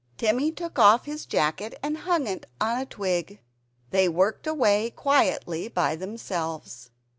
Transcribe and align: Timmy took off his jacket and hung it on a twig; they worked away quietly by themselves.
Timmy 0.17 0.51
took 0.51 0.79
off 0.79 1.05
his 1.05 1.27
jacket 1.27 1.77
and 1.83 1.95
hung 2.09 2.25
it 2.25 2.47
on 2.59 2.79
a 2.79 2.87
twig; 2.87 3.39
they 3.91 4.09
worked 4.09 4.47
away 4.47 4.89
quietly 4.89 5.67
by 5.67 5.95
themselves. 5.95 6.89